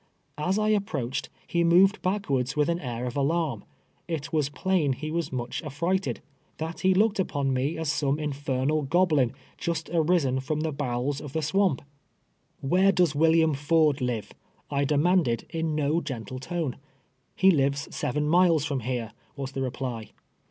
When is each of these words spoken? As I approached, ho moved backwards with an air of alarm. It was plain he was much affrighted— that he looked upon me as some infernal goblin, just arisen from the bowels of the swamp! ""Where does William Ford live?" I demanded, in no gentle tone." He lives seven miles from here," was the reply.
As 0.39 0.57
I 0.57 0.69
approached, 0.69 1.29
ho 1.53 1.63
moved 1.63 2.01
backwards 2.01 2.55
with 2.57 2.69
an 2.69 2.79
air 2.79 3.05
of 3.05 3.15
alarm. 3.15 3.63
It 4.07 4.33
was 4.33 4.49
plain 4.49 4.93
he 4.93 5.11
was 5.11 5.31
much 5.31 5.61
affrighted— 5.61 6.21
that 6.57 6.79
he 6.79 6.95
looked 6.95 7.19
upon 7.19 7.53
me 7.53 7.77
as 7.77 7.91
some 7.91 8.17
infernal 8.17 8.81
goblin, 8.81 9.31
just 9.59 9.91
arisen 9.93 10.39
from 10.39 10.61
the 10.61 10.71
bowels 10.71 11.21
of 11.21 11.33
the 11.33 11.43
swamp! 11.43 11.83
""Where 12.61 12.91
does 12.91 13.13
William 13.13 13.53
Ford 13.53 14.01
live?" 14.01 14.33
I 14.71 14.85
demanded, 14.85 15.45
in 15.51 15.75
no 15.75 16.01
gentle 16.01 16.39
tone." 16.39 16.77
He 17.35 17.51
lives 17.51 17.95
seven 17.95 18.27
miles 18.27 18.65
from 18.65 18.79
here," 18.79 19.11
was 19.35 19.51
the 19.51 19.61
reply. 19.61 20.13